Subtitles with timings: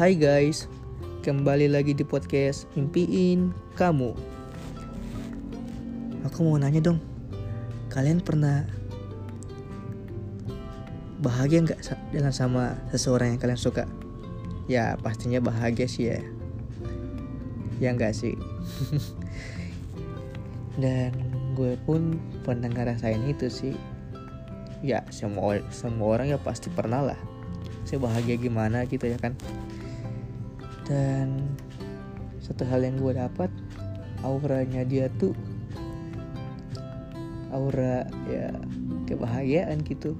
[0.00, 0.64] Hai guys,
[1.20, 4.16] kembali lagi di podcast Impiin Kamu.
[6.24, 7.04] Aku mau nanya dong,
[7.92, 8.64] kalian pernah
[11.20, 11.84] bahagia nggak
[12.16, 13.84] dengan sama seseorang yang kalian suka?
[14.72, 16.24] Ya pastinya bahagia sih ya.
[17.76, 18.40] Ya enggak sih.
[20.80, 21.12] Dan
[21.52, 23.76] gue pun pernah ngerasain itu sih.
[24.80, 27.20] Ya semua semua orang ya pasti pernah lah.
[27.84, 29.36] Saya bahagia gimana gitu ya kan.
[30.90, 31.46] Dan
[32.42, 33.46] satu hal yang gue dapat
[34.26, 35.30] auranya dia tuh
[37.54, 38.50] aura ya
[39.06, 40.18] kebahagiaan gitu.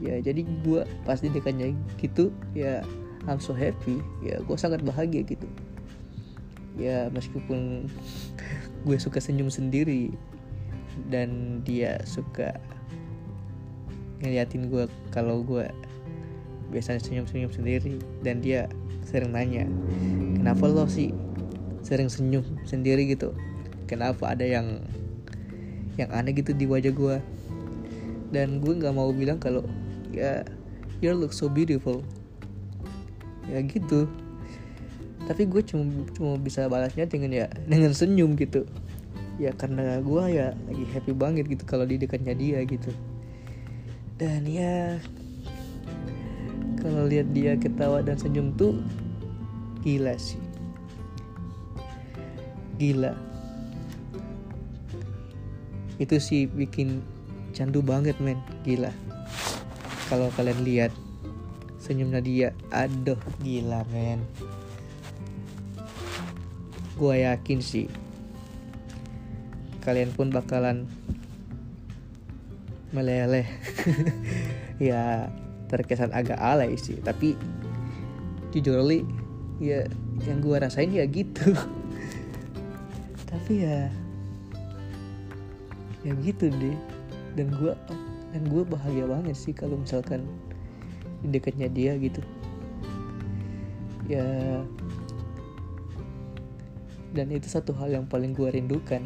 [0.00, 2.80] Ya jadi gue pas di dekatnya gitu ya
[3.28, 4.00] I'm so happy.
[4.24, 5.44] Ya gue sangat bahagia gitu.
[6.80, 7.92] Ya meskipun
[8.88, 10.16] gue suka senyum sendiri
[11.12, 12.56] dan dia suka
[14.18, 15.66] ngeliatin gue kalau gue
[16.68, 18.68] biasanya senyum-senyum sendiri dan dia
[19.08, 19.64] sering nanya
[20.36, 21.12] kenapa lo sih
[21.82, 23.32] sering senyum sendiri gitu?
[23.88, 24.84] Kenapa ada yang
[25.96, 27.16] yang aneh gitu di wajah gue
[28.30, 29.64] dan gue nggak mau bilang kalau
[30.12, 30.44] ya
[31.00, 32.04] you look so beautiful.
[33.48, 34.04] Ya gitu.
[35.24, 38.68] Tapi gue cuma cuma bisa balasnya dengan ya dengan senyum gitu.
[39.40, 42.92] Ya karena gue ya lagi happy banget gitu kalau di dekatnya dia gitu.
[44.18, 44.98] Dan ya
[46.88, 48.80] kalau dia ketawa dan senyum tuh
[49.84, 50.40] gila sih.
[52.80, 53.12] Gila.
[56.00, 57.02] Itu sih bikin
[57.52, 58.40] candu banget men.
[58.64, 58.92] Gila.
[60.08, 60.92] Kalau kalian lihat
[61.76, 64.24] senyumnya dia aduh gila men.
[66.98, 67.86] Gue yakin sih
[69.88, 70.84] kalian pun bakalan
[72.92, 73.48] meleleh.
[74.78, 75.26] Ya
[75.68, 76.96] terkesan agak alay sih.
[77.04, 77.36] Tapi
[78.50, 79.04] jujur li
[79.60, 79.84] ya
[80.24, 81.52] yang gue rasain ya gitu.
[83.30, 83.92] Tapi ya
[86.02, 86.78] ya gitu deh.
[87.36, 87.72] Dan gue
[88.32, 90.24] dan gue bahagia banget sih kalau misalkan
[91.22, 92.24] di dekatnya dia gitu.
[94.08, 94.24] Ya
[97.12, 99.04] dan itu satu hal yang paling gue rindukan.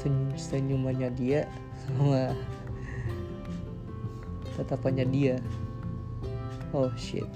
[0.00, 1.44] Sen- senyumannya dia
[1.84, 2.32] sama
[4.60, 5.36] tatapannya dia.
[6.76, 7.26] Oh shit.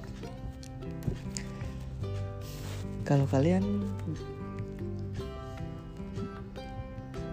[3.09, 3.65] Kalau kalian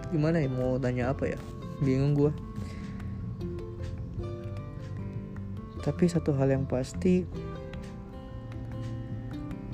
[0.08, 0.48] gimana ya?
[0.48, 1.38] Mau tanya apa ya?
[1.84, 2.32] Bingung gue
[5.82, 7.26] tapi satu hal yang pasti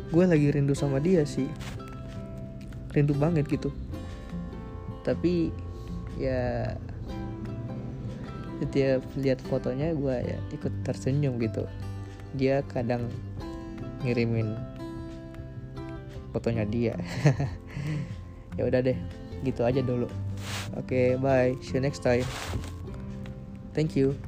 [0.09, 1.45] gue lagi rindu sama dia sih.
[2.97, 3.69] Rindu banget gitu.
[5.05, 5.53] Tapi
[6.17, 6.75] ya
[8.59, 11.65] setiap lihat fotonya gue ya ikut tersenyum gitu.
[12.35, 13.07] Dia kadang
[14.03, 14.55] ngirimin
[16.35, 16.95] fotonya dia.
[18.59, 18.99] Ya udah deh
[19.47, 20.11] gitu aja dulu.
[20.75, 21.55] Oke bye.
[21.63, 22.27] See you next time.
[23.71, 24.19] Thank you